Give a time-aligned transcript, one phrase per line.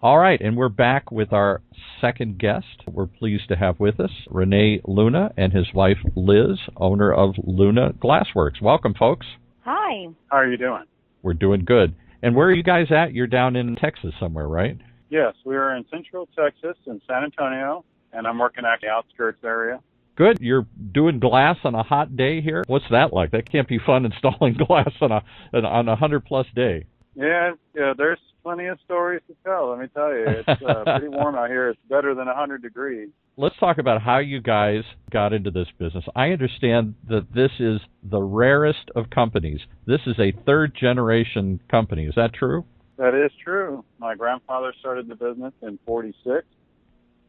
[0.00, 1.60] All right, and we're back with our
[2.00, 2.84] second guest.
[2.86, 7.94] We're pleased to have with us Rene Luna and his wife Liz, owner of Luna
[7.94, 8.62] Glassworks.
[8.62, 9.26] Welcome, folks.
[9.64, 10.06] Hi.
[10.30, 10.84] How are you doing?
[11.22, 11.96] We're doing good.
[12.22, 13.12] And where are you guys at?
[13.12, 14.78] You're down in Texas somewhere, right?
[15.10, 19.42] Yes, we are in Central Texas in San Antonio, and I'm working at the outskirts
[19.42, 19.80] area.
[20.14, 20.38] Good.
[20.40, 22.62] You're doing glass on a hot day here.
[22.68, 23.32] What's that like?
[23.32, 25.24] That can't be fun installing glass on a
[25.54, 26.86] on a hundred plus day.
[27.16, 27.94] Yeah, yeah.
[27.96, 29.68] There's plenty of stories to tell.
[29.68, 31.68] Let me tell you, it's uh, pretty warm out here.
[31.68, 33.10] It's better than a hundred degrees.
[33.36, 36.02] Let's talk about how you guys got into this business.
[36.16, 39.60] I understand that this is the rarest of companies.
[39.86, 42.06] This is a third generation company.
[42.06, 42.64] Is that true?
[42.96, 43.84] That is true.
[43.98, 46.46] My grandfather started the business in 46.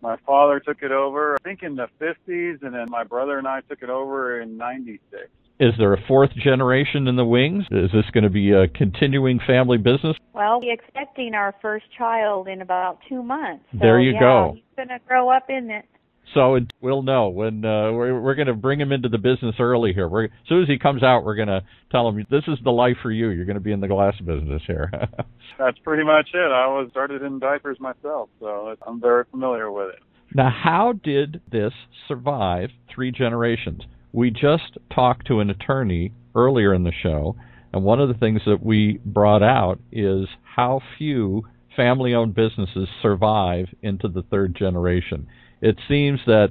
[0.02, 3.46] My father took it over, I think, in the 50s, and then my brother and
[3.46, 5.28] I took it over in 96.
[5.60, 7.66] Is there a fourth generation in the wings?
[7.70, 10.16] Is this going to be a continuing family business?
[10.34, 13.66] Well, we're expecting our first child in about two months.
[13.74, 14.52] So, there you yeah, go.
[14.56, 15.86] He's going to grow up in it.
[16.34, 19.94] So we'll know when uh, we're, we're going to bring him into the business early
[19.94, 20.08] here.
[20.08, 22.72] We're, as soon as he comes out, we're going to tell him this is the
[22.72, 23.30] life for you.
[23.30, 24.92] You're going to be in the glass business here.
[25.60, 26.52] That's pretty much it.
[26.52, 30.00] I was started in diapers myself, so I'm very familiar with it.
[30.34, 31.74] Now, how did this
[32.08, 33.82] survive three generations?
[34.12, 37.36] We just talked to an attorney earlier in the show,
[37.74, 41.44] and one of the things that we brought out is how few
[41.76, 45.28] family owned businesses survive into the third generation.
[45.62, 46.50] It seems that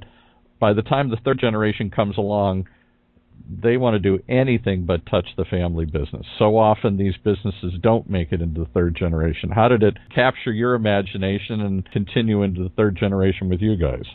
[0.59, 2.67] by the time the third generation comes along,
[3.61, 6.25] they want to do anything but touch the family business.
[6.37, 9.49] So often these businesses don't make it into the third generation.
[9.49, 14.05] How did it capture your imagination and continue into the third generation with you guys?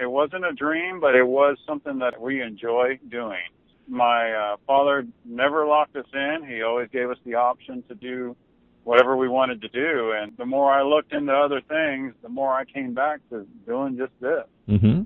[0.00, 3.42] It wasn't a dream, but it was something that we enjoy doing.
[3.86, 6.46] My uh, father never locked us in.
[6.48, 8.36] He always gave us the option to do
[8.84, 10.12] whatever we wanted to do.
[10.12, 13.98] And the more I looked into other things, the more I came back to doing
[13.98, 14.44] just this.
[14.68, 15.02] Mm-hmm.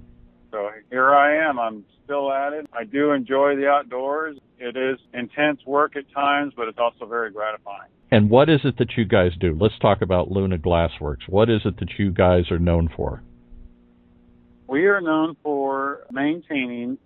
[0.53, 1.59] So here I am.
[1.59, 2.67] I'm still at it.
[2.73, 4.37] I do enjoy the outdoors.
[4.59, 7.91] It is intense work at times, but it's also very gratifying.
[8.13, 9.57] And what is it that you guys do?
[9.59, 11.29] Let's talk about Luna Glassworks.
[11.29, 13.23] What is it that you guys are known for?
[14.75, 16.99] We are known for maintaining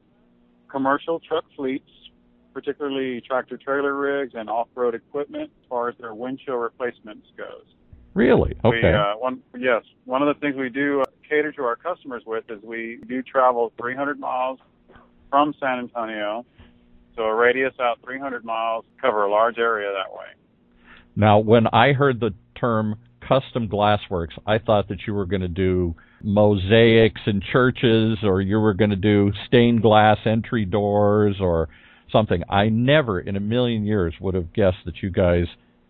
[0.70, 1.90] commercial truck fleets,
[2.54, 7.66] particularly tractor trailer rigs and off-road equipment as far as their windshield replacements goes.
[8.14, 8.56] Really?
[8.64, 8.80] Okay.
[8.84, 12.22] We, uh, one, yes, one of the things we do uh, cater to our customers
[12.26, 14.60] with is we do travel 300 miles
[15.28, 16.46] from San Antonio,
[17.16, 20.28] so a radius out 300 miles, cover a large area that way.
[21.16, 25.48] Now, when I heard the term custom glassworks, I thought that you were going to
[25.48, 31.68] do mosaics in churches or you were going to do stained glass entry doors or
[32.10, 32.42] something.
[32.48, 35.46] I never in a million years would have guessed that you guys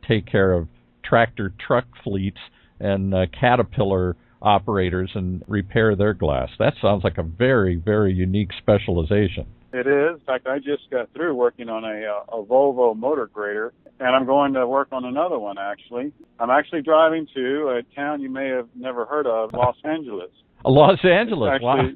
[0.06, 0.68] take care of
[1.04, 2.38] tractor truck fleets
[2.80, 6.48] and uh, caterpillar operators and repair their glass.
[6.58, 9.46] That sounds like a very, very unique specialization.
[9.72, 10.20] It is.
[10.20, 14.14] In fact, I just got through working on a, uh, a Volvo motor grader, and
[14.14, 16.12] I'm going to work on another one actually.
[16.38, 20.30] I'm actually driving to a town you may have never heard of, Los Angeles.
[20.64, 21.94] Los Angeles, actually,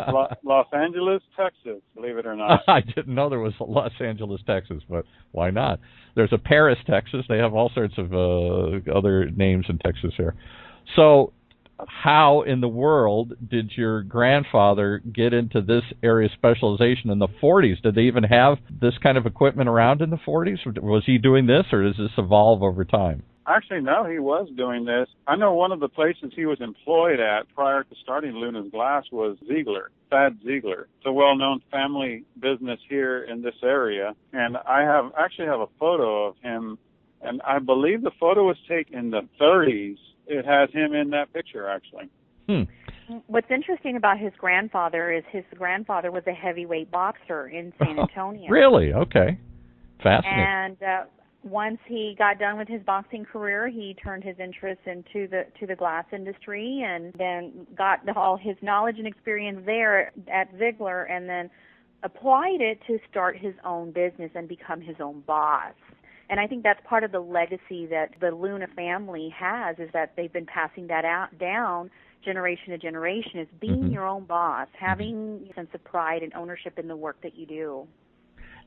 [0.00, 0.36] wow.
[0.42, 2.60] Los Angeles, Texas, believe it or not.
[2.68, 5.78] I didn't know there was a Los Angeles, Texas, but why not?
[6.16, 7.24] There's a Paris, Texas.
[7.28, 10.34] They have all sorts of uh, other names in Texas here.
[10.96, 11.32] So
[11.88, 17.28] how in the world did your grandfather get into this area of specialization in the
[17.42, 17.80] 40s?
[17.82, 20.58] Did they even have this kind of equipment around in the 40s?
[20.82, 23.22] Was he doing this, or does this evolve over time?
[23.46, 25.08] Actually, no, he was doing this.
[25.26, 29.04] I know one of the places he was employed at prior to starting Luna's Glass
[29.10, 30.86] was Ziegler, Thad Ziegler.
[30.98, 35.66] It's a well-known family business here in this area, and I have actually have a
[35.80, 36.78] photo of him,
[37.30, 39.96] and I believe the photo was taken in the 30s
[40.26, 42.08] it has him in that picture actually.
[42.48, 42.62] Hmm.
[43.26, 48.48] What's interesting about his grandfather is his grandfather was a heavyweight boxer in San Antonio.
[48.48, 48.92] really?
[48.92, 49.38] Okay.
[50.02, 50.44] Fascinating.
[50.46, 51.04] And uh,
[51.42, 55.66] once he got done with his boxing career, he turned his interest into the to
[55.66, 61.28] the glass industry, and then got all his knowledge and experience there at Ziegler, and
[61.28, 61.50] then
[62.02, 65.74] applied it to start his own business and become his own boss.
[66.30, 70.12] And I think that's part of the legacy that the Luna family has is that
[70.16, 71.90] they've been passing that out down
[72.24, 73.92] generation to generation is being mm-hmm.
[73.92, 77.46] your own boss, having a sense of pride and ownership in the work that you
[77.46, 77.86] do.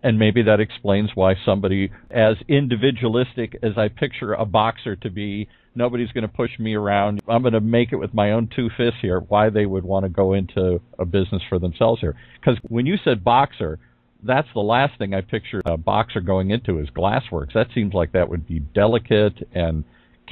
[0.02, 5.48] And maybe that explains why somebody as individualistic as I picture a boxer to be,
[5.76, 7.22] nobody's going to push me around.
[7.30, 9.22] I'm going to make it with my own two fists here.
[9.22, 12.18] Why they would want to go into a business for themselves here?
[12.42, 13.80] Because when you said boxer,
[14.26, 17.54] that's the last thing I picture a boxer going into is glassworks.
[17.54, 19.84] That seems like that would be delicate and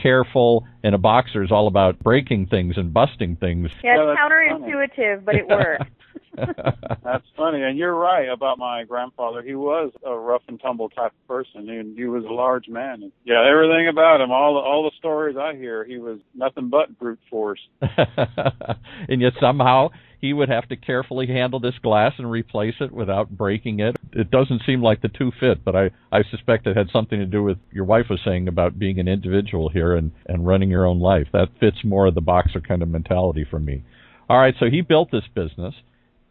[0.01, 3.69] careful, and a boxer is all about breaking things and busting things.
[3.83, 5.85] Yeah, Yeah, it's that's counterintuitive, but it works.
[7.03, 9.41] That's funny, and you're right about my grandfather.
[9.41, 13.03] He was a rough and tumble type of person, and he was a large man.
[13.03, 16.69] And yeah, everything about him, all the, all the stories I hear, he was nothing
[16.69, 17.59] but brute force.
[17.81, 19.89] and yet somehow
[20.21, 23.97] he would have to carefully handle this glass and replace it without breaking it.
[24.13, 27.25] It doesn't seem like the two fit, but I, I suspect it had something to
[27.25, 30.85] do with your wife was saying about being an individual here and, and running your
[30.85, 31.27] own life.
[31.33, 33.83] That fits more of the boxer kind of mentality for me.
[34.29, 35.73] All right, so he built this business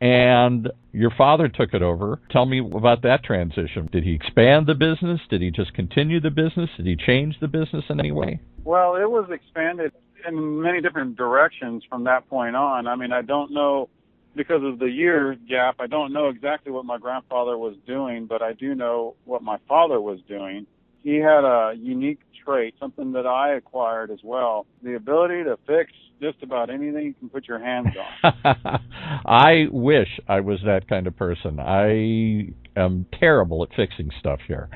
[0.00, 2.20] and your father took it over.
[2.30, 3.88] Tell me about that transition.
[3.92, 5.20] Did he expand the business?
[5.28, 6.70] Did he just continue the business?
[6.76, 8.40] Did he change the business in any way?
[8.64, 9.92] Well, it was expanded
[10.26, 12.86] in many different directions from that point on.
[12.86, 13.88] I mean, I don't know
[14.36, 15.76] because of the year gap.
[15.80, 19.58] I don't know exactly what my grandfather was doing, but I do know what my
[19.68, 20.66] father was doing.
[21.02, 25.92] He had a unique trait, something that I acquired as well, the ability to fix
[26.20, 27.88] just about anything you can put your hands
[28.22, 28.80] on.
[29.26, 31.58] I wish I was that kind of person.
[31.58, 34.68] I am terrible at fixing stuff here.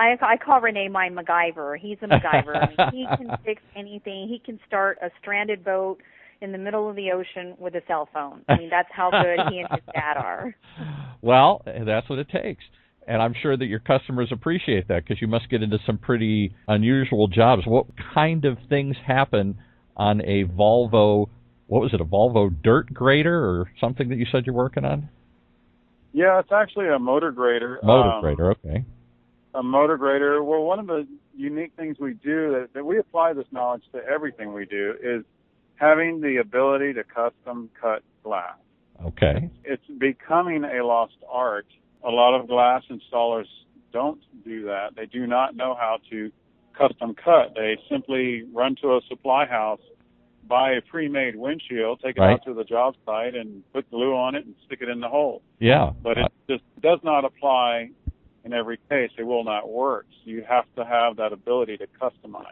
[0.00, 1.78] I I call Rene my MacGyver.
[1.78, 2.56] He's a MacGyver.
[2.78, 4.28] I mean, he can fix anything.
[4.28, 5.98] He can start a stranded boat
[6.40, 8.42] in the middle of the ocean with a cell phone.
[8.48, 10.56] I mean, that's how good he and his dad are.
[11.22, 12.64] Well, that's what it takes.
[13.06, 16.54] And I'm sure that your customers appreciate that because you must get into some pretty
[16.66, 17.66] unusual jobs.
[17.66, 19.58] What kind of things happen
[19.98, 21.28] on a Volvo?
[21.66, 25.10] What was it, a Volvo dirt grader or something that you said you're working on?
[26.14, 27.78] Yeah, it's actually a motor grader.
[27.82, 28.84] Motor Um, grader, okay.
[29.54, 30.42] A motor grader.
[30.42, 31.06] Well, one of the
[31.36, 35.24] unique things we do that, that we apply this knowledge to everything we do is
[35.76, 38.56] having the ability to custom cut glass.
[39.04, 39.50] Okay.
[39.64, 41.66] It's becoming a lost art.
[42.04, 43.46] A lot of glass installers
[43.92, 44.94] don't do that.
[44.96, 46.30] They do not know how to
[46.76, 47.54] custom cut.
[47.54, 49.80] They simply run to a supply house,
[50.46, 52.32] buy a pre-made windshield, take it Right.
[52.34, 55.08] out to the job site, and put glue on it and stick it in the
[55.08, 55.42] hole.
[55.58, 55.92] Yeah.
[56.02, 57.90] But it just does not apply
[58.50, 59.10] in every case.
[59.18, 60.06] It will not work.
[60.24, 62.44] So you have to have that ability to customize.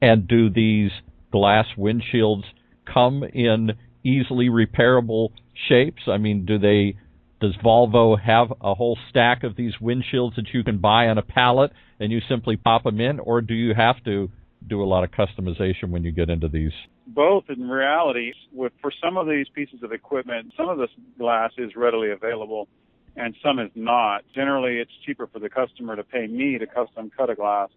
[0.00, 0.90] And do these
[1.32, 2.44] glass windshields
[2.92, 3.72] come in
[4.04, 5.30] easily repairable
[5.68, 6.02] shapes?
[6.06, 6.96] I mean, do they
[7.40, 11.22] does Volvo have a whole stack of these windshields that you can buy on a
[11.22, 11.70] pallet
[12.00, 14.28] and you simply pop them in or do you have to
[14.66, 16.72] do a lot of customization when you get into these?
[17.06, 21.52] Both in reality, with for some of these pieces of equipment, some of this glass
[21.58, 22.68] is readily available
[23.16, 24.22] and some is not.
[24.34, 27.70] Generally, it's cheaper for the customer to pay me to custom cut a glass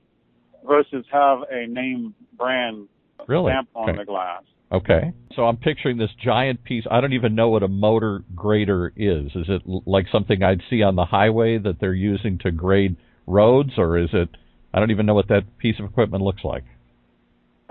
[0.68, 2.88] versus have a name brand
[3.28, 3.52] Really?
[3.52, 4.00] stamp on Okay.
[4.00, 4.44] the glass.
[4.72, 5.12] Okay.
[5.36, 6.86] So I'm picturing this giant piece.
[6.90, 9.28] I don't even know what a motor grader is.
[9.36, 12.96] Is it l- like something I'd see on the highway that they're using to grade
[13.28, 14.30] roads, or is it?
[14.74, 16.64] I don't even know what that piece of equipment looks like.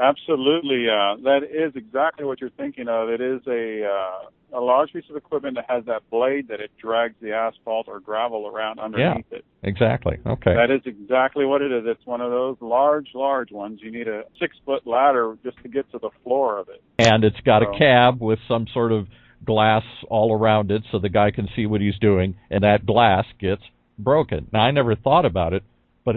[0.01, 3.09] Absolutely, uh, that is exactly what you're thinking of.
[3.11, 6.71] It is a uh, a large piece of equipment that has that blade that it
[6.81, 9.45] drags the asphalt or gravel around underneath it.
[9.63, 10.19] Exactly.
[10.27, 10.55] Okay.
[10.55, 11.85] That is exactly what it is.
[11.87, 13.81] It's one of those large, large ones.
[13.83, 16.83] You need a six foot ladder just to get to the floor of it.
[16.99, 19.07] and it's got a cab with some sort of
[19.45, 23.25] glass all around it so the guy can see what he's doing and that glass
[23.39, 23.63] gets
[23.99, 24.49] broken.
[24.53, 25.63] Now I never thought about it,
[26.05, 26.17] but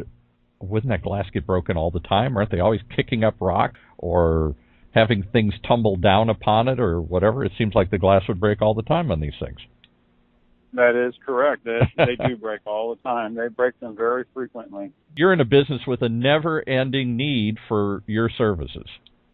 [0.63, 2.37] wouldn't that glass get broken all the time?
[2.37, 4.55] Aren't they always kicking up rock or
[4.91, 7.43] having things tumble down upon it or whatever?
[7.43, 9.59] It seems like the glass would break all the time on these things.
[10.73, 11.65] That is correct.
[11.65, 13.35] They, they do break all the time.
[13.35, 14.91] They break them very frequently.
[15.15, 18.87] You're in a business with a never-ending need for your services.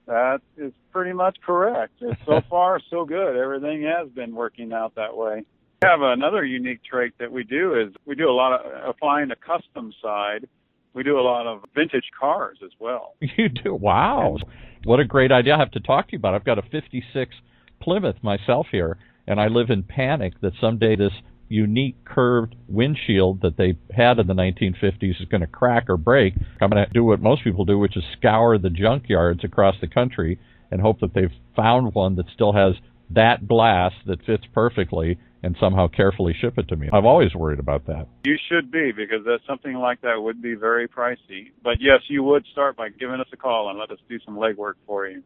[0.06, 1.94] That is pretty much correct.
[2.26, 3.38] So far, so good.
[3.38, 5.46] Everything has been working out that way.
[5.82, 9.30] We have another unique trait that we do is we do a lot of applying
[9.30, 10.48] the custom side.
[10.94, 13.16] We do a lot of vintage cars as well.
[13.38, 13.74] You do.
[13.76, 14.38] Wow.
[14.84, 15.56] What a great idea.
[15.56, 16.34] I have to talk to you about.
[16.34, 16.38] it.
[16.38, 17.36] I've got a 56
[17.82, 21.14] Plymouth myself here, and I live in panic that someday this
[21.48, 26.34] unique curved windshield that they had in the 1950s is going to crack or break.
[26.62, 29.88] I'm going to do what most people do, which is scour the junkyards across the
[29.88, 30.40] country
[30.72, 32.76] and hope that they've found one that still has
[33.12, 36.90] that glass that fits perfectly and somehow carefully ship it to me.
[36.92, 38.08] I've always worried about that.
[38.26, 41.52] You should be because that something like that would be very pricey.
[41.64, 44.36] But yes, you would start by giving us a call and let us do some
[44.36, 45.24] legwork for you.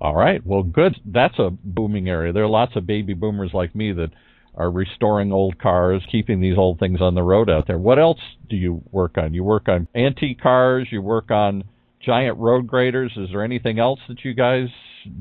[0.00, 0.44] All right.
[0.46, 0.96] Well, good.
[1.04, 2.32] That's a booming area.
[2.32, 4.10] There are lots of baby boomers like me that
[4.54, 7.78] are restoring old cars, keeping these old things on the road out there.
[7.78, 9.34] What else do you work on?
[9.34, 11.64] You work on antique cars, you work on
[12.04, 13.12] giant road graders.
[13.16, 14.68] Is there anything else that you guys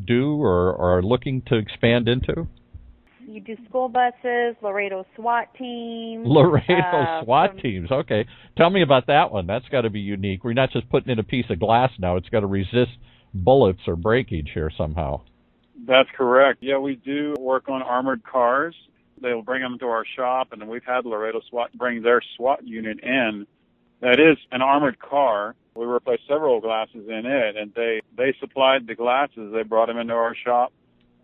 [0.06, 2.48] do or, or are looking to expand into?
[3.28, 6.26] You do school buses, Laredo SWAT teams.
[6.28, 7.92] Laredo uh, SWAT from- teams.
[7.92, 8.26] Okay,
[8.58, 9.48] tell me about that one.
[9.48, 10.44] That's got to be unique.
[10.44, 12.18] We're not just putting in a piece of glass now.
[12.18, 12.92] It's got to resist
[13.34, 15.22] bullets or breakage here somehow.
[15.88, 16.60] That's correct.
[16.62, 18.76] Yeah, we do work on armored cars.
[19.22, 22.66] They'll bring them to our shop, and then we've had Laredo SWAT bring their SWAT
[22.66, 23.48] unit in.
[24.02, 25.56] That is an armored car.
[25.76, 29.54] We replaced several glasses in it, and they they supplied the glasses.
[29.54, 30.72] They brought them into our shop,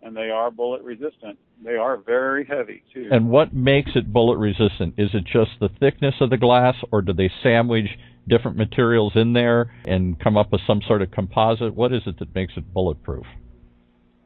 [0.02, 1.38] and they are bullet resistant.
[1.64, 3.08] They are very heavy too.
[3.10, 4.94] And what makes it bullet resistant?
[4.98, 7.86] Is it just the thickness of the glass, or do they sandwich
[8.28, 11.74] different materials in there and come up with some sort of composite?
[11.74, 13.26] What is it that makes it bulletproof?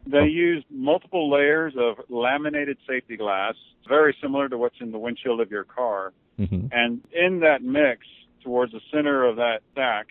[0.07, 3.55] They use multiple layers of laminated safety glass,
[3.89, 6.13] very similar to what's in the windshield of your car.
[6.37, 8.07] hmm And in that mix,
[8.43, 10.09] towards the center of that stack,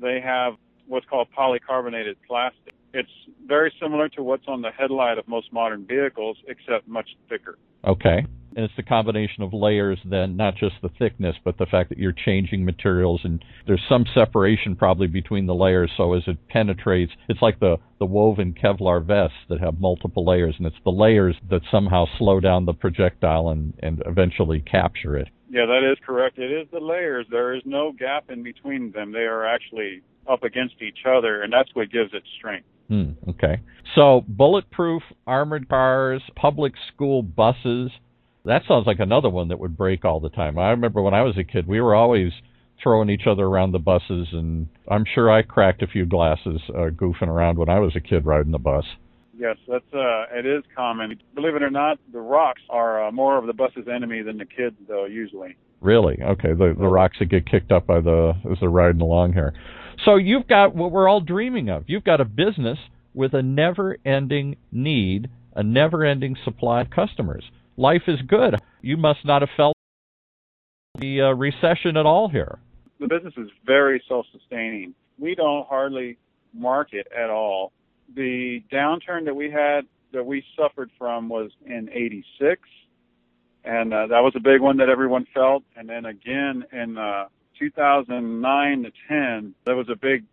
[0.00, 0.54] they have
[0.86, 2.74] what's called polycarbonated plastic.
[2.92, 3.10] It's
[3.46, 7.58] very similar to what's on the headlight of most modern vehicles, except much thicker.
[7.84, 8.24] Okay.
[8.56, 11.98] And it's the combination of layers then, not just the thickness, but the fact that
[11.98, 17.12] you're changing materials and there's some separation probably between the layers so as it penetrates
[17.28, 21.34] it's like the, the woven Kevlar vests that have multiple layers and it's the layers
[21.50, 25.28] that somehow slow down the projectile and, and eventually capture it.
[25.54, 26.36] Yeah, that is correct.
[26.40, 27.26] It is the layers.
[27.30, 29.12] There is no gap in between them.
[29.12, 32.66] They are actually up against each other, and that's what gives it strength.
[32.88, 33.60] Hmm, okay.
[33.94, 37.92] So bulletproof armored cars, public school buses.
[38.44, 40.58] That sounds like another one that would break all the time.
[40.58, 42.32] I remember when I was a kid, we were always
[42.82, 46.90] throwing each other around the buses, and I'm sure I cracked a few glasses uh,
[46.90, 48.86] goofing around when I was a kid riding the bus.
[49.36, 51.20] Yes, that's uh, it is common.
[51.34, 54.44] Believe it or not, the rocks are uh, more of the bus's enemy than the
[54.44, 55.06] kids, though.
[55.06, 55.56] Usually.
[55.80, 56.18] Really?
[56.22, 56.52] Okay.
[56.52, 59.52] The the rocks that get kicked up by the as they're riding along here.
[60.04, 61.84] So you've got what we're all dreaming of.
[61.86, 62.78] You've got a business
[63.12, 67.44] with a never-ending need, a never-ending supply of customers.
[67.76, 68.56] Life is good.
[68.82, 69.76] You must not have felt
[70.98, 72.58] the uh, recession at all here.
[72.98, 74.94] the business is very self-sustaining.
[75.18, 76.18] We don't hardly
[76.52, 77.72] market at all.
[78.14, 82.60] The downturn that we had that we suffered from was in 86
[83.64, 87.26] and uh, that was a big one that everyone felt and then again in uh
[87.58, 90.24] 2009 to 10 there was a big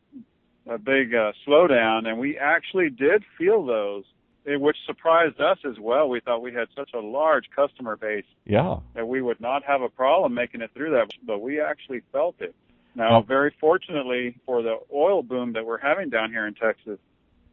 [0.68, 4.04] a big uh, slowdown and we actually did feel those
[4.46, 6.10] eh, which surprised us as well.
[6.10, 8.78] We thought we had such a large customer base Yeah.
[8.94, 12.36] that we would not have a problem making it through that, but we actually felt
[12.40, 12.54] it.
[12.94, 17.00] Now, very fortunately for the oil boom that we're having down here in Texas,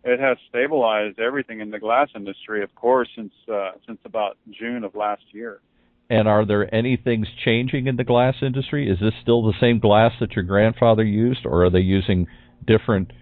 [0.05, 4.85] it has stabilized everything in the glass industry, of course, since uh, since about June
[4.85, 5.61] of last year.
[6.11, 8.90] And are there any things changing in the glass industry?
[8.90, 12.26] Is this still the same glass that your grandfather used, or are they using
[12.67, 13.12] different?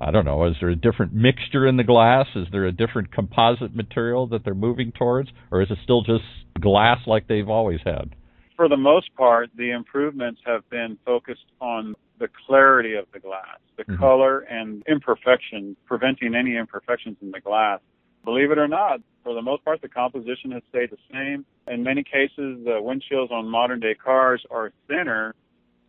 [0.00, 0.44] I don't know.
[0.44, 2.26] Is there a different mixture in the glass?
[2.34, 6.24] Is there a different composite material that they're moving towards, or is it still just
[6.60, 8.14] glass like they've always had?
[8.56, 13.58] For the most part, the improvements have been focused on the clarity of the glass,
[13.76, 13.98] the Mhm.
[13.98, 17.80] color and imperfections, preventing any imperfections in the glass.
[18.24, 21.44] Believe it or not, for the most part, the composition has stayed the same.
[21.68, 25.34] In many cases, the windshields on modern day cars are thinner,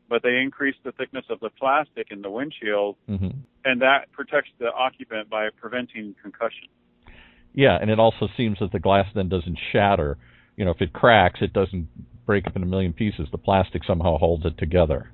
[0.10, 3.30] but they increase the thickness of the plastic in the windshield, hmm
[3.68, 6.68] and that protects the occupant by preventing concussion.
[7.54, 10.18] Yeah, and it also seems that the glass then doesn't shatter.
[10.58, 11.88] You know, if it cracks, it doesn't
[12.26, 13.28] break up in a million pieces.
[13.32, 15.12] The plastic somehow holds it together.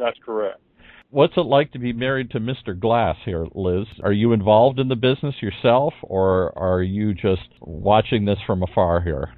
[0.00, 0.60] That's correct.
[1.10, 2.78] What's it like to be married to Mr.
[2.78, 3.86] Glass here, Liz?
[4.02, 9.00] Are you involved in the business yourself, or are you just watching this from afar
[9.00, 9.34] here?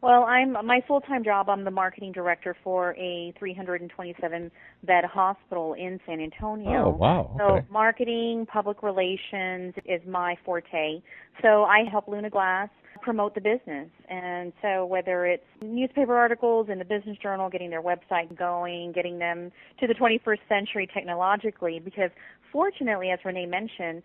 [0.00, 1.50] Well, I'm my full-time job.
[1.50, 4.50] I'm the marketing director for a 327
[4.84, 6.86] bed hospital in San Antonio.
[6.86, 7.34] Oh, wow.
[7.36, 11.02] So marketing, public relations is my forte.
[11.42, 12.68] So I help Luna Glass
[13.08, 13.88] promote the business.
[14.10, 19.18] And so whether it's newspaper articles in the business journal, getting their website going, getting
[19.18, 19.50] them
[19.80, 22.10] to the 21st century technologically, because
[22.52, 24.02] fortunately, as Rene mentioned,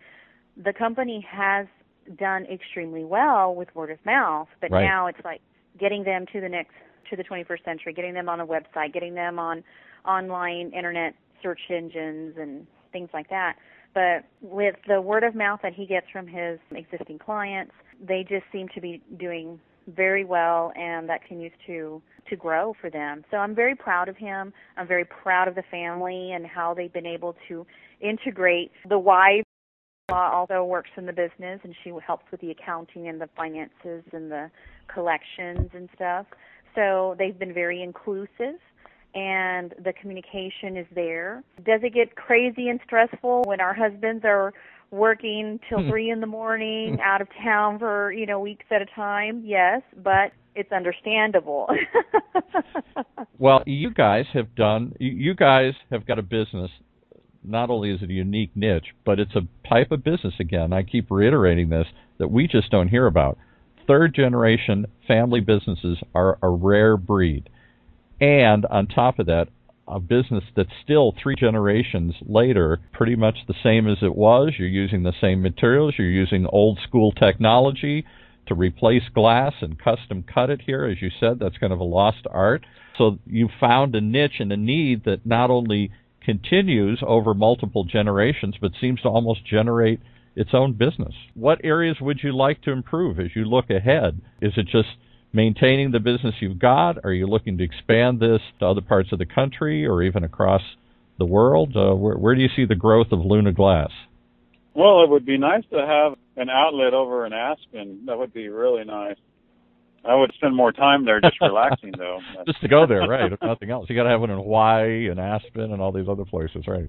[0.56, 1.66] the company has
[2.16, 4.84] done extremely well with word of mouth, but Right.
[4.84, 5.42] now it's like
[5.78, 6.72] getting them to the next
[7.10, 9.62] to the 21st century, getting them on a website, getting them on
[10.06, 13.56] online internet search engines and things like that.
[13.92, 17.74] But with the word of mouth that he gets from his existing clients,
[18.06, 22.88] they just seem to be doing very well and that continues to to grow for
[22.88, 23.22] them.
[23.30, 24.52] So I'm very proud of him.
[24.78, 27.66] I'm very proud of the family and how they've been able to
[28.00, 29.44] integrate the wife
[30.08, 34.02] uh, also works in the business and she helps with the accounting and the finances
[34.12, 34.50] and the
[34.92, 36.26] collections and stuff.
[36.74, 38.58] So they've been very inclusive
[39.14, 41.42] and the communication is there.
[41.64, 44.52] Does it get crazy and stressful when our husbands are
[44.94, 45.90] working till Hmm.
[45.90, 49.42] three in the morning, out of town for you know weeks at a time.
[49.44, 51.68] Yes, but it's understandable.
[53.38, 54.94] Well, you guys have done.
[54.98, 56.70] You guys have got a business.
[57.42, 60.34] Not only is it a unique niche, but it's a type of business.
[60.38, 63.36] Again, I keep reiterating this that we just don't hear about.
[63.86, 67.50] Third generation family businesses are a rare breed,
[68.20, 69.48] and on top of that,
[69.86, 74.54] a business that's still three generations later, pretty much the same as it was.
[74.58, 75.94] You're using the same materials.
[75.98, 78.04] You're using old school technology
[78.46, 80.84] to replace glass and custom cut it here.
[80.84, 82.64] As you said, that's kind of a lost art.
[82.98, 85.90] So you found a niche and a need that not only
[86.22, 90.00] continues over multiple generations, but seems to almost generate
[90.36, 91.14] its own business.
[91.34, 94.20] What areas would you like to improve as you look ahead?
[94.40, 94.88] Is it just
[95.34, 97.04] maintaining the business you've got?
[97.04, 100.62] Are you looking to expand this to other parts of the country or even across
[101.18, 101.76] the world?
[101.76, 103.90] Uh, where, where do you see the growth of Luna Glass?
[104.74, 108.04] Well, it would be nice to have an outlet over in Aspen.
[108.06, 109.16] That would be really nice.
[110.04, 112.20] I would spend more time there just relaxing, though.
[112.46, 113.32] just to go there, right?
[113.32, 116.08] If nothing else, you got to have one in Hawaii and Aspen and all these
[116.08, 116.88] other places, right?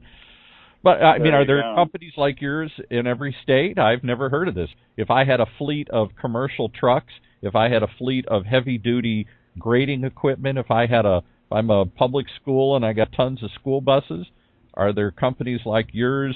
[0.84, 1.74] But I mean, are there go.
[1.76, 3.80] companies like yours in every state?
[3.80, 4.70] I've never heard of this.
[4.98, 7.12] If I had a fleet of commercial trucks,
[7.46, 11.52] if I had a fleet of heavy duty grading equipment, if I had a if
[11.52, 14.26] I'm a public school and I got tons of school buses,
[14.74, 16.36] are there companies like yours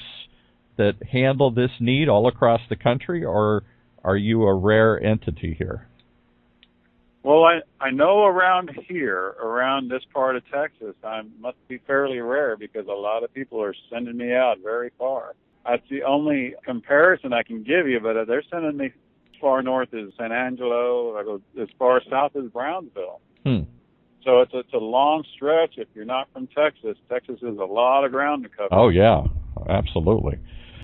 [0.78, 3.63] that handle this need all across the country or
[4.04, 5.88] are you a rare entity here?
[7.24, 12.20] Well, I I know around here, around this part of Texas, I must be fairly
[12.20, 15.34] rare because a lot of people are sending me out very far.
[15.66, 18.92] That's the only comparison I can give you, but they're sending me
[19.39, 23.22] far north as San Angelo, I go as far south as Brownsville.
[23.46, 23.62] Hmm.
[24.24, 25.75] So it's it's a long stretch.
[25.77, 28.69] If you're not from Texas, Texas is a lot of ground to cover.
[28.72, 29.24] Oh yeah,
[29.69, 30.39] absolutely.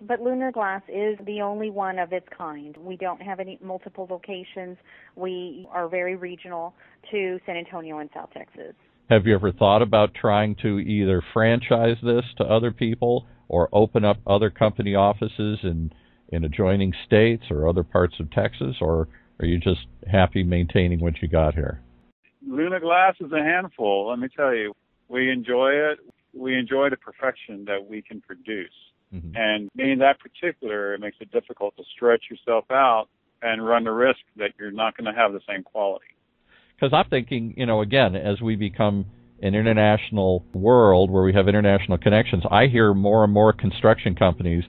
[0.08, 2.78] But Luna Glass is the only one of its kind.
[2.78, 4.78] We don't have any multiple locations.
[5.16, 6.76] We are very regional
[7.12, 8.76] to San Antonio and South Texas.
[9.10, 14.04] Have you ever thought about trying to either franchise this to other people or open
[14.04, 15.92] up other company offices in
[16.36, 19.08] in adjoining states or other parts of Texas or
[19.40, 21.82] are you just happy maintaining what you got here?
[22.48, 24.10] Luna Glass is a handful.
[24.10, 24.74] Let me tell you,
[25.10, 26.00] we enjoy it.
[26.34, 28.74] We enjoy the perfection that we can produce.
[29.14, 29.36] Mhm.
[29.36, 33.08] And being that particular, it makes it difficult to stretch yourself out
[33.42, 36.06] and run the risk that you're not going to have the same quality.
[36.76, 39.06] Because I'm thinking, you know, again, as we become
[39.42, 44.64] an international world where we have international connections, I hear more and more construction companies,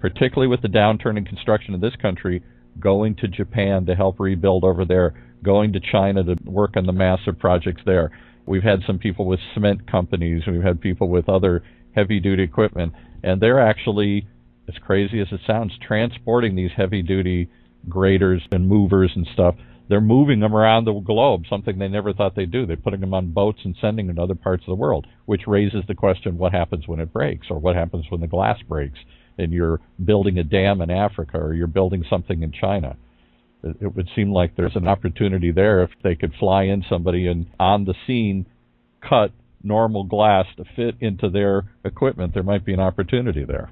[0.00, 2.42] particularly with the downturn in construction in this country,
[2.78, 6.92] going to Japan to help rebuild over there, going to China to work on the
[6.92, 8.10] massive projects there.
[8.46, 11.62] We've had some people with cement companies, we've had people with other
[11.94, 14.26] heavy duty equipment, and they're actually,
[14.68, 17.48] as crazy as it sounds, transporting these heavy duty
[17.88, 19.54] graders and movers and stuff
[19.90, 22.64] they're moving them around the globe, something they never thought they'd do.
[22.64, 25.48] They're putting them on boats and sending them to other parts of the world, which
[25.48, 29.00] raises the question what happens when it breaks, or what happens when the glass breaks,
[29.40, 32.96] and you're building a dam in Africa, or you're building something in China.
[33.62, 37.46] It, would seem like there's an opportunity there if they could fly in somebody and
[37.58, 38.46] on the scene
[39.06, 43.70] cut normal glass to fit into their equipment, there might be an opportunity there.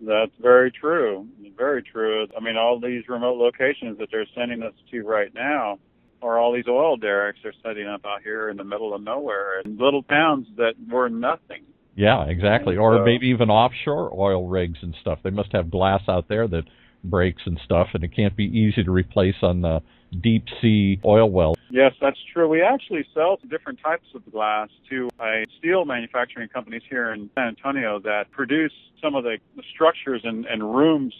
[0.00, 1.26] That's very true.
[1.56, 2.26] Very true.
[2.36, 5.78] I mean, all these remote locations that they're sending us to right now
[6.20, 9.60] are all these oil derricks they're setting up out here in the middle of nowhere
[9.60, 11.64] in little towns that were nothing.
[11.96, 12.76] Yeah, exactly.
[12.76, 15.20] Or so- maybe even offshore oil rigs and stuff.
[15.22, 16.64] They must have glass out there that
[17.04, 19.82] breaks and stuff, and it can't be easy to replace on the
[20.22, 21.54] deep sea oil well.
[21.70, 22.48] Yes, that's true.
[22.48, 27.48] We actually sell different types of glass to a steel manufacturing companies here in San
[27.48, 29.38] Antonio that produce some of the
[29.74, 31.14] structures and, and rooms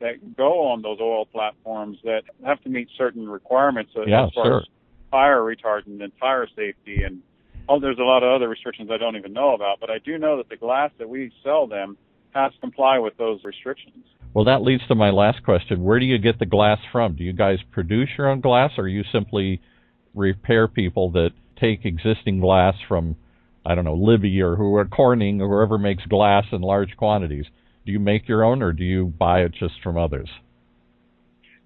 [0.00, 4.44] that go on those oil platforms that have to meet certain requirements as Yeah, far
[4.44, 4.58] sure.
[4.60, 4.66] as
[5.10, 7.22] fire retardant and fire safety and
[7.70, 9.78] oh, there's a lot of other restrictions I don't even know about.
[9.80, 11.96] But I do know that the glass that we sell them
[12.32, 14.04] has to comply with those restrictions.
[14.34, 15.82] Well, that leads to my last question.
[15.82, 17.16] Where do you get the glass from?
[17.16, 19.60] Do you guys produce your own glass, or you simply
[20.14, 21.30] repair people that
[21.60, 23.16] take existing glass from,
[23.64, 27.46] I don't know, Libbey or who Corning or whoever makes glass in large quantities?
[27.86, 30.28] Do you make your own, or do you buy it just from others?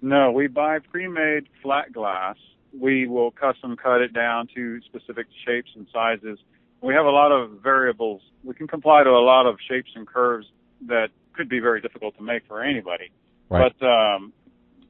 [0.01, 2.35] No, we buy pre-made flat glass.
[2.79, 6.39] We will custom cut it down to specific shapes and sizes.
[6.81, 8.21] We have a lot of variables.
[8.43, 10.47] We can comply to a lot of shapes and curves
[10.87, 13.11] that could be very difficult to make for anybody.
[13.49, 13.73] Right.
[13.79, 14.33] But um,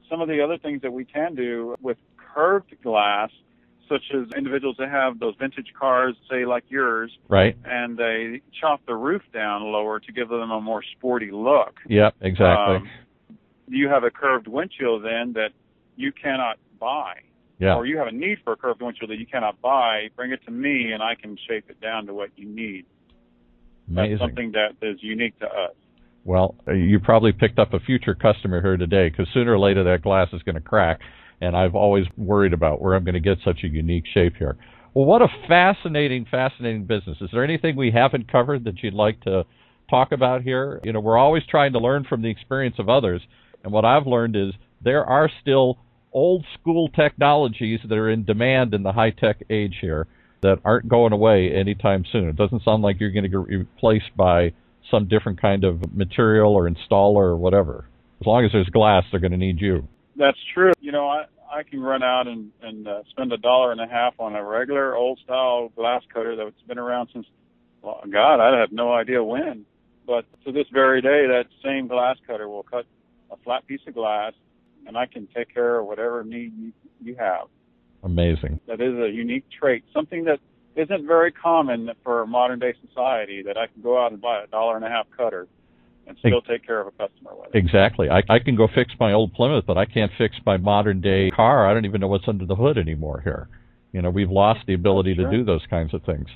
[0.09, 3.29] some of the other things that we can do with curved glass,
[3.87, 7.55] such as individuals that have those vintage cars, say like yours, right.
[7.65, 11.79] and they chop the roof down lower to give them a more sporty look.
[11.87, 12.15] Yep.
[12.21, 12.75] Exactly.
[12.75, 12.89] Um,
[13.67, 15.49] you have a curved windshield then that
[15.95, 17.21] you cannot buy.
[17.57, 17.75] Yeah.
[17.75, 20.43] Or you have a need for a curved windshield that you cannot buy, bring it
[20.45, 22.85] to me and I can shape it down to what you need.
[23.89, 24.11] Amazing.
[24.11, 25.71] That's something that is unique to us.
[26.25, 30.01] Well, you probably picked up a future customer here today because sooner or later that
[30.01, 30.99] glass is going to crack,
[31.39, 34.57] and I've always worried about where I'm going to get such a unique shape here.
[34.95, 37.17] Well, what a fascinating, fascinating business.
[37.21, 39.43] Is there anything we haven't covered that you'd like to
[39.87, 40.81] talk about here?
[40.83, 43.21] You know, we're always trying to learn from the experience of others,
[43.63, 45.77] and what I've learned is there are still
[46.15, 50.07] old school technologies that are in demand in the high tech age here
[50.41, 52.29] that aren't going away anytime soon.
[52.29, 54.53] It doesn't sound like you're going to get replaced by
[54.89, 57.87] some different kind of material or installer or whatever.
[58.21, 59.87] As long as there's glass, they're going to need you.
[60.15, 60.71] That's true.
[60.79, 63.87] You know, I I can run out and and uh, spend a dollar and a
[63.87, 67.25] half on a regular old style glass cutter that's been around since
[67.81, 69.65] well, God, I have no idea when.
[70.07, 72.85] But to this very day, that same glass cutter will cut
[73.31, 74.33] a flat piece of glass,
[74.87, 76.71] and I can take care of whatever need you,
[77.01, 77.47] you have.
[78.03, 78.59] Amazing.
[78.67, 80.39] That is a unique trait, something that
[80.75, 84.47] isn't very common for modern day society that I can go out and buy a
[84.47, 85.47] dollar and a half cutter
[86.07, 87.57] and still take care of a customer with it.
[87.57, 88.09] Exactly.
[88.09, 91.31] I, I can go fix my old Plymouth, but I can't fix my modern day
[91.31, 91.67] car.
[91.67, 93.47] I don't even know what's under the hood anymore here.
[93.91, 96.27] You know, we've lost the ability to do those kinds of things.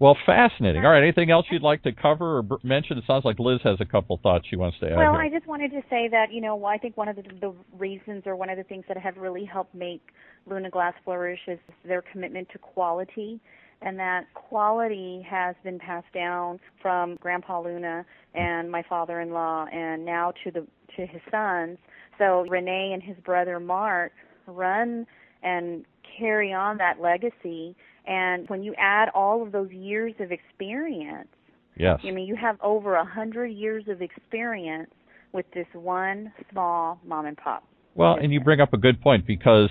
[0.00, 0.84] Well, fascinating.
[0.84, 2.98] All right, anything else you'd like to cover or b- mention?
[2.98, 4.96] It sounds like Liz has a couple thoughts she wants to add.
[4.96, 5.22] Well, here.
[5.22, 8.22] I just wanted to say that you know I think one of the, the reasons
[8.26, 10.02] or one of the things that have really helped make
[10.46, 13.40] Luna Glass flourish is their commitment to quality
[13.82, 20.32] and that quality has been passed down from Grandpa Luna and my father-in-law, and now
[20.44, 21.78] to the to his sons.
[22.18, 24.12] So Rene and his brother Mark
[24.46, 25.06] run
[25.42, 25.84] and
[26.18, 27.76] carry on that legacy.
[28.08, 31.28] And when you add all of those years of experience,
[31.76, 34.90] yes, I mean you have over a hundred years of experience
[35.32, 37.64] with this one small mom and pop.
[37.94, 39.68] Well, and you bring up a good point because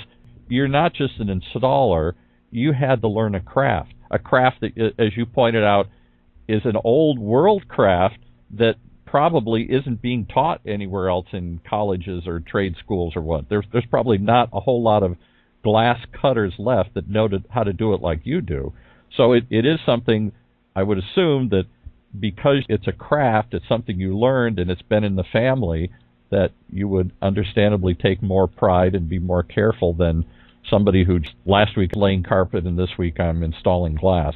[0.47, 2.13] you're not just an installer;
[2.51, 5.87] you had to learn a craft a craft that, uh, as you pointed out,
[6.47, 8.19] is an old world craft
[8.57, 13.49] that probably isn't being taught anywhere else in colleges or trade schools or what.
[13.49, 15.15] There's there's probably not a whole lot of
[15.67, 18.71] glass cutters left that know how to do it like you do.
[19.17, 20.31] So it, it is something
[20.73, 21.65] I would assume that
[22.17, 25.91] because it's a craft, it's something you learned and it's been in the family
[26.29, 30.23] that you would understandably take more pride and be more careful than
[30.69, 34.35] somebody who last week laying carpet and this week I'm installing glass.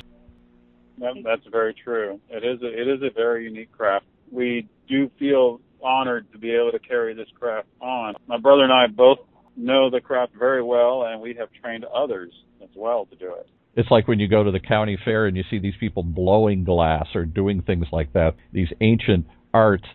[0.98, 2.20] That, that's very true.
[2.30, 4.06] It is a, it is a very unique craft.
[4.30, 8.16] We do feel honored to be able to carry this craft on.
[8.28, 9.20] My brother and I both
[9.62, 13.48] know the craft very well, and we have trained others as well to do it.
[13.76, 16.64] It's like when you go to the county fair and you see these people blowing
[16.64, 18.36] glass or doing things like that.
[18.52, 19.86] These ancient arts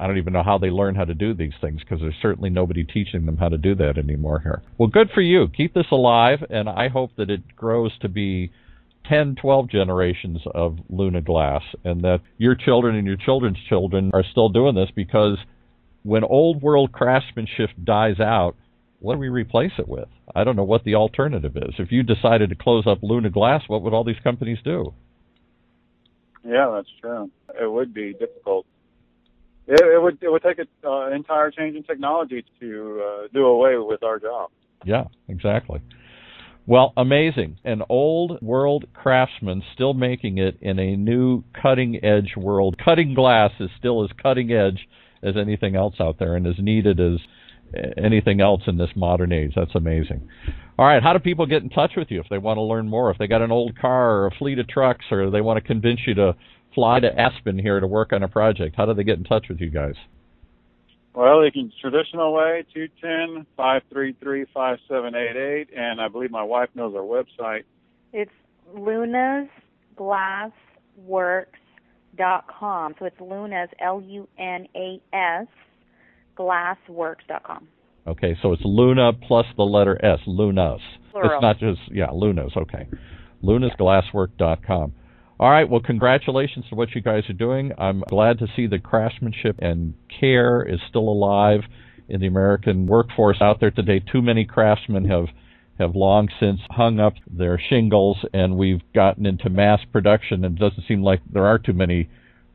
[0.00, 2.48] I don't even know how they learn how to do these things because there's certainly
[2.48, 4.62] nobody teaching them how to do that anymore here.
[4.78, 5.46] Well, good for you.
[5.54, 8.50] Keep this alive, and I hope that it grows to be
[9.10, 14.24] 10, 12 generations of Luna Glass, and that your children and your children's children are
[14.30, 15.36] still doing this because
[16.02, 18.56] when old world craftsmanship dies out,
[19.00, 20.08] what do we replace it with?
[20.34, 21.74] I don't know what the alternative is.
[21.78, 24.94] If you decided to close up Luna Glass, what would all these companies do?
[26.44, 27.30] Yeah, that's true.
[27.60, 28.66] It would be difficult
[29.70, 33.46] it, it would it would take an uh, entire change in technology to uh, do
[33.46, 34.50] away with our job.
[34.84, 35.80] Yeah, exactly.
[36.66, 37.58] Well, amazing.
[37.64, 42.76] An old world craftsman still making it in a new cutting edge world.
[42.84, 44.88] Cutting glass is still as cutting edge
[45.22, 47.18] as anything else out there and as needed as
[47.96, 49.52] anything else in this modern age.
[49.54, 50.28] That's amazing.
[50.78, 52.88] All right, how do people get in touch with you if they want to learn
[52.88, 53.10] more?
[53.10, 55.66] If they got an old car or a fleet of trucks or they want to
[55.66, 56.34] convince you to
[56.74, 58.76] fly to Aspen here to work on a project?
[58.76, 59.94] How do they get in touch with you guys?
[61.14, 66.00] Well, they can traditional way, two ten five three three five seven eight eight, and
[66.00, 67.64] I believe my wife knows our website.
[68.12, 68.30] It's
[68.74, 69.48] Luna's
[69.96, 70.52] Glass
[70.96, 71.58] Works
[72.16, 72.94] dot com.
[72.98, 75.46] So it's Luna's L U N A S
[76.40, 77.68] glassworks dot com.
[78.06, 80.80] Okay, so it's Luna plus the letter S, Lunas.
[81.10, 81.32] Plural.
[81.32, 82.52] It's not just yeah, Lunas.
[82.56, 82.88] Okay,
[83.44, 84.94] lunasglasswork dot com.
[85.38, 85.68] All right.
[85.68, 87.72] Well, congratulations to what you guys are doing.
[87.78, 91.60] I'm glad to see the craftsmanship and care is still alive
[92.08, 94.00] in the American workforce out there today.
[94.00, 95.26] Too many craftsmen have
[95.78, 100.44] have long since hung up their shingles, and we've gotten into mass production.
[100.44, 102.08] And it doesn't seem like there are too many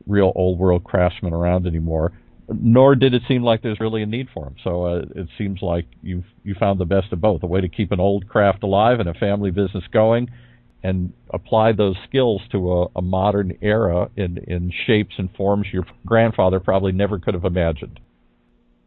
[0.06, 2.12] real old world craftsmen around anymore.
[2.48, 4.54] Nor did it seem like there's really a need for them.
[4.62, 7.68] So uh, it seems like you've you found the best of both: a way to
[7.68, 10.30] keep an old craft alive and a family business going
[10.82, 15.84] and apply those skills to a, a modern era in, in shapes and forms your
[16.04, 17.98] grandfather probably never could have imagined.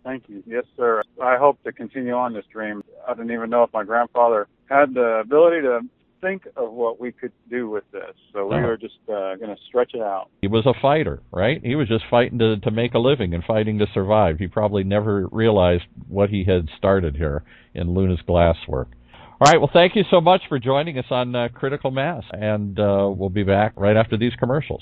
[0.05, 0.41] Thank you.
[0.47, 1.03] Yes, sir.
[1.21, 2.83] I hope to continue on this dream.
[3.05, 5.81] I didn't even know if my grandfather had the ability to
[6.21, 8.13] think of what we could do with this.
[8.33, 8.67] So we Uh-huh.
[8.67, 10.29] were just uh, going to stretch it out.
[10.41, 11.61] He was a fighter, right?
[11.63, 14.39] He was just fighting to to make a living and fighting to survive.
[14.39, 18.89] He probably never realized what he had started here in Luna's glass work.
[19.41, 22.77] All right, well, thank you so much for joining us on uh, Critical Mass, and
[22.77, 24.81] uh, we'll be back right after these commercials.